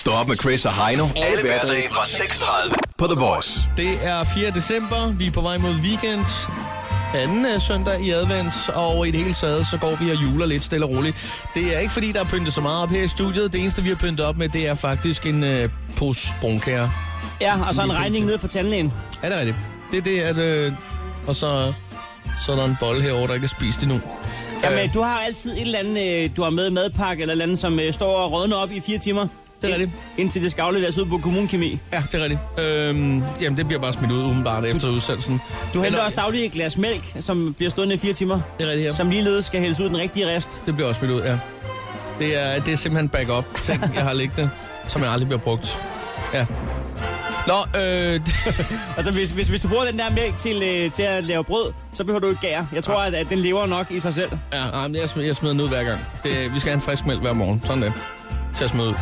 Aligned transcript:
Stå 0.00 0.10
op 0.10 0.28
med 0.28 0.36
Chris 0.36 0.66
og 0.66 0.86
Heino. 0.86 1.06
Alle 1.16 1.42
hverdage 1.42 1.88
fra 1.90 2.02
6.30 2.02 2.74
på 2.98 3.06
The 3.06 3.14
Voice. 3.14 3.60
Det 3.76 3.98
er 4.02 4.24
4. 4.24 4.50
december. 4.50 5.12
Vi 5.12 5.26
er 5.26 5.30
på 5.30 5.40
vej 5.40 5.56
mod 5.58 5.74
weekend. 5.74 6.24
Anden 7.14 7.46
øh, 7.46 7.60
søndag 7.60 8.00
i 8.00 8.10
advent, 8.10 8.68
og 8.74 9.08
i 9.08 9.10
det 9.10 9.20
hele 9.20 9.34
taget, 9.34 9.66
så 9.66 9.78
går 9.78 10.04
vi 10.04 10.10
og 10.10 10.16
juler 10.16 10.46
lidt 10.46 10.62
stille 10.62 10.86
og 10.86 10.90
roligt. 10.90 11.44
Det 11.54 11.76
er 11.76 11.78
ikke 11.78 11.92
fordi, 11.92 12.12
der 12.12 12.20
er 12.20 12.24
pyntet 12.24 12.52
så 12.52 12.60
meget 12.60 12.82
op 12.82 12.88
her 12.90 13.02
i 13.02 13.08
studiet. 13.08 13.52
Det 13.52 13.60
eneste, 13.60 13.82
vi 13.82 13.88
har 13.88 13.96
pyntet 13.96 14.26
op 14.26 14.36
med, 14.36 14.48
det 14.48 14.68
er 14.68 14.74
faktisk 14.74 15.26
en 15.26 15.44
øh, 15.44 15.68
pose 15.96 16.28
brunkager. 16.40 16.88
Ja, 17.40 17.68
og 17.68 17.74
så 17.74 17.82
en 17.82 17.92
regning 17.92 18.26
ned 18.26 18.38
for 18.38 18.48
tandlægen. 18.48 18.92
Er 19.22 19.28
det 19.28 19.38
rigtigt? 19.38 19.56
Det 19.90 19.98
er 19.98 20.02
det, 20.02 20.20
at... 20.20 20.38
Øh, 20.38 20.72
og 21.26 21.36
så, 21.36 21.72
så 22.46 22.52
er 22.52 22.56
der 22.56 22.64
en 22.64 22.76
bolle 22.80 23.02
herovre, 23.02 23.26
der 23.26 23.34
ikke 23.34 23.44
er 23.44 23.48
spist 23.48 23.82
endnu. 23.82 24.00
Jamen, 24.64 24.78
Øh, 24.78 24.94
du 24.94 25.02
har 25.02 25.20
altid 25.20 25.52
et 25.52 25.60
eller 25.60 25.78
andet, 25.78 26.24
øh, 26.24 26.30
du 26.36 26.42
har 26.42 26.50
med 26.50 26.70
madpakke 26.70 27.20
eller 27.20 27.32
et 27.32 27.34
eller 27.34 27.44
andet, 27.44 27.58
som 27.58 27.80
øh, 27.80 27.92
står 27.92 28.16
og 28.16 28.32
rådner 28.32 28.56
op 28.56 28.70
i 28.72 28.80
fire 28.80 28.98
timer. 28.98 29.26
Det 29.62 29.68
er 29.70 29.74
rigtigt. 29.74 29.90
Indtil 30.18 30.42
det 30.42 30.50
skal 30.50 30.62
afleveres 30.62 30.98
ud 30.98 31.06
på 31.06 31.18
kommunekemi. 31.18 31.78
Ja, 31.92 32.02
det 32.12 32.20
er 32.20 32.24
rigtigt. 32.24 32.40
Øhm, 32.58 33.22
jamen, 33.40 33.56
det 33.58 33.66
bliver 33.66 33.80
bare 33.80 33.92
smidt 33.92 34.12
ud 34.12 34.22
umiddelbart 34.22 34.64
efter 34.64 34.88
udsendelsen. 34.88 35.40
Du 35.74 35.78
henter 35.78 35.86
Eller- 35.86 36.04
også 36.04 36.16
dagligt 36.16 36.44
et 36.44 36.52
glas 36.52 36.76
mælk, 36.76 37.04
som 37.20 37.54
bliver 37.54 37.70
stående 37.70 37.94
i 37.94 37.98
fire 37.98 38.12
timer. 38.12 38.40
Det 38.58 38.66
er 38.66 38.70
rigtigt, 38.70 38.86
ja. 38.86 38.92
Som 38.92 39.10
ligeledes 39.10 39.44
skal 39.44 39.60
hældes 39.60 39.80
ud 39.80 39.88
den 39.88 39.96
rigtige 39.98 40.26
rest. 40.36 40.60
Det 40.66 40.74
bliver 40.74 40.88
også 40.88 40.98
smidt 40.98 41.12
ud, 41.12 41.22
ja. 41.22 41.38
Det 42.18 42.36
er, 42.36 42.60
det 42.60 42.72
er 42.72 42.76
simpelthen 42.76 43.08
backup 43.08 43.44
ting, 43.62 43.82
jeg 43.94 44.02
har 44.02 44.12
liggende, 44.12 44.50
som 44.86 45.02
jeg 45.02 45.10
aldrig 45.12 45.28
bliver 45.28 45.40
brugt. 45.40 45.78
Ja. 46.34 46.46
Nå, 47.46 47.80
øh, 47.80 48.20
Altså, 48.96 49.12
hvis, 49.12 49.30
hvis, 49.30 49.48
hvis 49.48 49.60
du 49.60 49.68
bruger 49.68 49.84
den 49.84 49.98
der 49.98 50.10
mælk 50.10 50.36
til, 50.36 50.62
øh, 50.62 50.92
til 50.92 51.02
at 51.02 51.24
lave 51.24 51.44
brød, 51.44 51.72
så 51.92 52.04
behøver 52.04 52.20
du 52.20 52.28
ikke 52.28 52.40
gær. 52.40 52.64
Jeg 52.72 52.84
tror, 52.84 52.94
at, 53.00 53.14
at 53.14 53.28
den 53.28 53.38
lever 53.38 53.66
nok 53.66 53.90
i 53.90 54.00
sig 54.00 54.14
selv. 54.14 54.30
ja, 54.52 54.70
nej, 54.70 54.88
men 54.88 54.96
jeg, 55.00 55.08
smider, 55.08 55.26
jeg 55.28 55.36
smider 55.36 55.52
den 55.52 55.60
ud 55.60 55.68
hver 55.68 55.84
gang. 55.84 55.98
Det, 56.22 56.54
vi 56.54 56.58
skal 56.58 56.70
have 56.70 56.74
en 56.74 56.80
frisk 56.80 57.06
mælk 57.06 57.20
hver 57.20 57.32
morgen. 57.32 57.62
Sådan 57.66 57.82
det. 57.82 57.92
Til 58.60 58.64
at 58.64 58.70
smide 58.70 58.88
ud. 58.88 58.94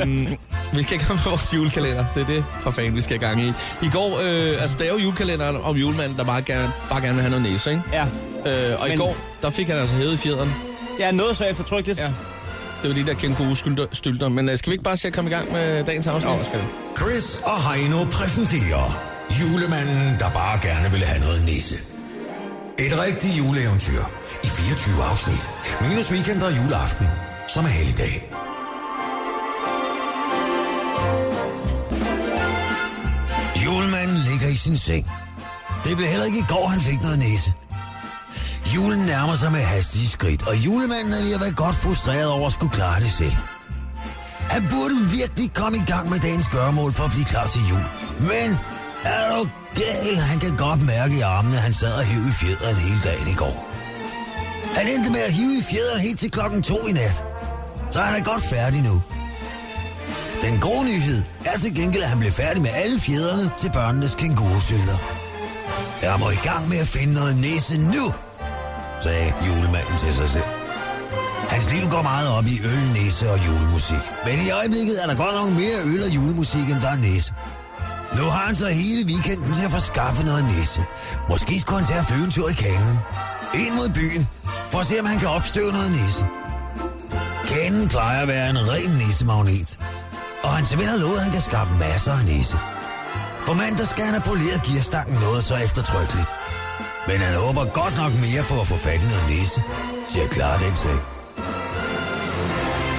øhm, 0.00 0.26
vi 0.72 0.82
skal 0.82 0.96
i 0.96 0.98
gang 0.98 1.10
med 1.14 1.24
vores 1.24 1.54
julekalender. 1.54 2.04
Det 2.14 2.22
er 2.22 2.26
det, 2.26 2.44
for 2.62 2.70
fanden, 2.70 2.96
vi 2.96 3.00
skal 3.00 3.16
i 3.16 3.18
gang 3.18 3.40
i. 3.42 3.48
I 3.82 3.88
går, 3.92 4.20
øh, 4.22 4.62
altså 4.62 4.76
der 4.78 4.84
er 4.84 4.88
jo 4.88 4.96
julekalenderen 4.98 5.56
om 5.62 5.76
julemanden, 5.76 6.18
der 6.18 6.24
bare 6.24 6.42
gerne, 6.42 6.70
bare 6.90 7.00
gerne 7.00 7.14
vil 7.14 7.20
have 7.22 7.30
noget 7.30 7.52
næse, 7.52 7.70
ikke? 7.70 7.82
Ja. 7.92 8.02
Øh, 8.02 8.80
og 8.80 8.86
Men- 8.88 8.92
i 8.94 8.96
går, 8.96 9.16
der 9.42 9.50
fik 9.50 9.68
han 9.68 9.76
altså 9.76 9.94
hævet 9.96 10.12
i 10.12 10.16
fjederen. 10.16 10.54
Jeg 10.98 11.12
noget 11.12 11.36
så 11.36 11.44
eftertrykkeligt. 11.44 12.00
Ja. 12.00 12.10
Det 12.82 12.88
var 12.90 12.94
de 12.94 13.06
der 13.06 13.14
kænguru-stylter. 13.14 14.28
Men 14.28 14.48
øh, 14.48 14.58
skal 14.58 14.70
vi 14.70 14.74
ikke 14.74 14.84
bare 14.84 14.96
se 14.96 15.08
at 15.08 15.14
komme 15.14 15.30
i 15.30 15.34
gang 15.34 15.52
med 15.52 15.84
dagens 15.84 16.06
afsnit? 16.06 16.32
Jo, 16.34 16.38
skal 16.44 16.58
vi. 16.60 16.64
Chris 16.98 17.40
og 17.44 17.72
Heino 17.72 18.04
præsenterer 18.04 18.98
Julemanden, 19.40 20.16
der 20.20 20.30
bare 20.30 20.60
gerne 20.62 20.90
ville 20.90 21.06
have 21.06 21.20
noget 21.20 21.42
nisse. 21.46 21.74
Et 22.78 23.00
rigtigt 23.00 23.38
juleeventyr 23.38 24.02
i 24.44 24.46
24 24.46 25.04
afsnit. 25.04 25.50
Minus 25.80 26.12
weekend 26.12 26.42
og 26.42 26.56
juleaften, 26.56 27.06
som 27.48 27.64
er 27.64 27.68
helligdag. 27.68 28.30
Sin 34.60 34.78
seng. 34.78 35.10
Det 35.84 35.96
blev 35.96 36.08
heller 36.08 36.26
ikke 36.26 36.38
i 36.38 36.44
går, 36.48 36.68
han 36.68 36.80
fik 36.80 37.02
noget 37.02 37.18
næse. 37.18 37.52
Julen 38.74 39.00
nærmer 39.06 39.34
sig 39.34 39.52
med 39.52 39.60
hastige 39.60 40.08
skridt, 40.08 40.48
og 40.48 40.56
julemanden 40.56 41.12
er 41.12 41.22
ved 41.22 41.34
at 41.34 41.40
være 41.40 41.52
godt 41.52 41.76
frustreret 41.76 42.26
over 42.26 42.46
at 42.46 42.52
skulle 42.52 42.72
klare 42.72 43.00
det 43.00 43.12
selv. 43.12 43.36
Han 44.54 44.62
burde 44.70 44.94
virkelig 45.18 45.50
komme 45.54 45.78
i 45.78 45.82
gang 45.86 46.10
med 46.10 46.18
dagens 46.18 46.48
gørmål 46.48 46.92
for 46.92 47.04
at 47.04 47.10
blive 47.10 47.24
klar 47.24 47.46
til 47.46 47.60
jul. 47.70 47.84
Men 48.20 48.58
er 49.04 49.36
du 49.36 49.48
gal? 49.74 50.16
Han 50.16 50.38
kan 50.38 50.56
godt 50.56 50.82
mærke 50.82 51.14
i 51.18 51.20
armene, 51.20 51.56
at 51.56 51.62
han 51.62 51.72
sad 51.72 51.92
og 51.92 52.04
hævde 52.04 52.28
i 52.28 52.32
fjederen 52.32 52.76
hele 52.76 53.00
dagen 53.04 53.28
i 53.28 53.34
går. 53.34 53.70
Han 54.74 54.88
endte 54.88 55.12
med 55.12 55.20
at 55.20 55.32
hive 55.32 55.58
i 55.58 55.62
fjederen 55.70 56.00
helt 56.00 56.20
til 56.20 56.30
klokken 56.30 56.62
to 56.62 56.86
i 56.86 56.92
nat. 56.92 57.24
Så 57.90 58.00
han 58.00 58.20
er 58.20 58.24
godt 58.24 58.42
færdig 58.42 58.82
nu. 58.82 59.02
Den 60.42 60.60
gode 60.60 60.84
nyhed 60.84 61.22
er 61.44 61.58
til 61.58 61.74
gengæld, 61.74 62.02
at 62.02 62.08
han 62.08 62.18
blev 62.18 62.32
færdig 62.32 62.62
med 62.62 62.70
alle 62.74 63.00
fjederne 63.00 63.50
til 63.58 63.70
børnenes 63.72 64.14
kængurustylter. 64.14 64.98
Jeg 66.02 66.16
må 66.20 66.30
i 66.30 66.42
gang 66.44 66.68
med 66.68 66.78
at 66.78 66.88
finde 66.88 67.14
noget 67.14 67.36
næse 67.36 67.78
nu, 67.78 68.14
sagde 69.00 69.32
julemanden 69.46 69.98
til 69.98 70.14
sig 70.14 70.28
selv. 70.28 70.48
Hans 71.48 71.72
liv 71.72 71.90
går 71.90 72.02
meget 72.02 72.28
op 72.28 72.46
i 72.46 72.60
øl, 72.64 72.82
næse 72.94 73.30
og 73.30 73.38
julemusik. 73.46 74.02
Men 74.26 74.46
i 74.46 74.50
øjeblikket 74.50 75.02
er 75.02 75.06
der 75.06 75.14
godt 75.14 75.34
nok 75.34 75.52
mere 75.52 75.78
øl 75.84 76.02
og 76.02 76.08
julemusik, 76.16 76.70
end 76.70 76.80
der 76.80 76.90
er 76.90 76.96
næse. 76.96 77.32
Nu 78.18 78.22
har 78.22 78.46
han 78.46 78.54
så 78.54 78.68
hele 78.68 79.06
weekenden 79.06 79.54
til 79.54 79.64
at 79.64 79.70
få 79.70 79.78
skaffet 79.78 80.26
noget 80.26 80.44
næse. 80.56 80.80
Måske 81.28 81.60
skulle 81.60 81.78
han 81.78 81.86
tage 81.88 82.00
at 82.00 82.06
flyve 82.06 82.24
en 82.24 82.30
tur 82.30 82.48
i 82.48 82.52
kanen. 82.52 82.96
Ind 83.54 83.74
mod 83.74 83.88
byen, 83.88 84.28
for 84.70 84.78
at 84.78 84.86
se, 84.86 85.00
om 85.00 85.06
han 85.06 85.18
kan 85.18 85.28
opstøve 85.28 85.72
noget 85.72 85.90
næse. 85.90 86.24
Kanen 87.48 87.88
plejer 87.88 88.22
at 88.22 88.28
være 88.28 88.50
en 88.50 88.58
ren 88.72 88.90
næsemagnet. 88.98 89.78
Og 90.42 90.50
hans 90.56 90.78
ven 90.78 90.88
har 90.88 90.96
lovet, 90.96 91.16
at 91.16 91.22
han 91.22 91.32
kan 91.32 91.42
skaffe 91.42 91.74
masser 91.74 92.12
af 92.12 92.24
næse. 92.24 92.56
På 93.46 93.52
mandag 93.54 93.86
skal 93.86 94.04
han 94.04 94.14
have 94.14 94.26
poleret 94.32 94.62
gearstangen 94.66 95.16
noget 95.20 95.44
så 95.44 95.54
eftertrykkeligt. 95.66 96.30
Men 97.08 97.18
han 97.26 97.34
håber 97.44 97.64
godt 97.80 97.96
nok 98.02 98.12
mere 98.24 98.42
på 98.50 98.54
at 98.62 98.66
få 98.66 98.76
fat 98.86 99.04
i 99.04 99.08
noget 99.12 99.26
næse 99.34 99.62
til 100.10 100.20
at 100.20 100.30
klare 100.30 100.58
den 100.66 100.76
sag. 100.76 100.98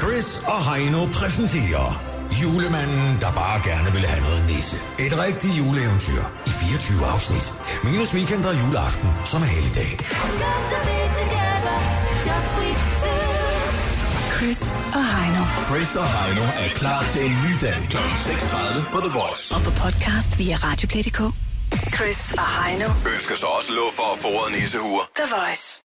Chris 0.00 0.28
og 0.52 0.60
Heino 0.68 1.06
præsenterer 1.18 2.08
Julemanden, 2.42 3.20
der 3.20 3.32
bare 3.32 3.60
gerne 3.70 3.92
ville 3.92 4.08
have 4.08 4.22
noget 4.28 4.44
nisse. 4.46 4.76
Et 4.98 5.18
rigtigt 5.18 5.58
juleeventyr 5.58 6.22
i 6.46 6.50
24 6.50 7.06
afsnit. 7.06 7.52
Minus 7.84 8.14
weekend 8.14 8.44
og 8.44 8.54
juleaften, 8.62 9.08
som 9.24 9.42
er 9.42 9.46
helligdag. 9.46 9.90
Got 9.98 10.62
to 10.72 10.78
be 10.88 10.98
together, 11.18 11.76
just 12.26 12.50
we 12.58 12.68
two. 13.00 13.27
Chris 14.38 14.62
og 14.98 15.04
Heino. 15.14 15.42
Chris 15.68 15.96
og 15.96 16.08
Heino 16.14 16.42
er 16.42 16.68
klar 16.74 17.04
til 17.12 17.22
en 17.26 17.36
ny 17.44 17.52
dag 17.62 17.78
kl. 17.90 17.96
6.30 17.96 18.92
på 18.92 18.98
The 19.00 19.10
Voice. 19.18 19.54
Og 19.54 19.60
på 19.66 19.70
podcast 19.70 20.38
via 20.38 20.56
Radioplay.dk. 20.56 21.20
Chris 21.96 22.20
og 22.42 22.48
Heino. 22.56 22.88
Ønsker 23.14 23.36
så 23.36 23.46
også 23.46 23.72
lov 23.72 23.90
for 23.98 24.06
at 24.12 24.18
få 24.24 24.32
nissehuer. 24.54 25.04
The 25.20 25.28
Voice. 25.36 25.68